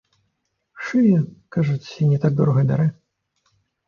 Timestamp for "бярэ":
2.73-2.87